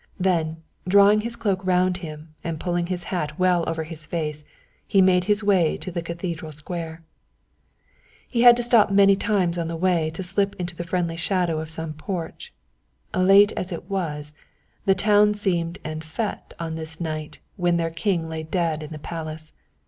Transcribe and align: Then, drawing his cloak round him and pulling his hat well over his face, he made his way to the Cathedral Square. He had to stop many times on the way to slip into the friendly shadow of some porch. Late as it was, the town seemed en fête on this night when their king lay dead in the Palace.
Then, 0.19 0.63
drawing 0.87 1.21
his 1.21 1.35
cloak 1.35 1.63
round 1.63 1.97
him 1.97 2.33
and 2.43 2.59
pulling 2.59 2.87
his 2.87 3.03
hat 3.13 3.37
well 3.37 3.63
over 3.69 3.83
his 3.83 4.03
face, 4.07 4.43
he 4.87 4.99
made 4.99 5.25
his 5.25 5.43
way 5.43 5.77
to 5.77 5.91
the 5.91 6.01
Cathedral 6.01 6.51
Square. 6.51 7.03
He 8.27 8.41
had 8.41 8.57
to 8.57 8.63
stop 8.63 8.89
many 8.89 9.15
times 9.15 9.59
on 9.59 9.67
the 9.67 9.75
way 9.75 10.09
to 10.15 10.23
slip 10.23 10.55
into 10.55 10.75
the 10.75 10.83
friendly 10.83 11.17
shadow 11.17 11.59
of 11.59 11.69
some 11.69 11.93
porch. 11.93 12.51
Late 13.15 13.51
as 13.51 13.71
it 13.71 13.91
was, 13.91 14.33
the 14.85 14.95
town 14.95 15.35
seemed 15.35 15.77
en 15.85 15.99
fête 16.01 16.51
on 16.59 16.73
this 16.73 16.99
night 16.99 17.37
when 17.55 17.77
their 17.77 17.91
king 17.91 18.27
lay 18.27 18.41
dead 18.41 18.81
in 18.81 18.89
the 18.91 18.97
Palace. 18.97 19.51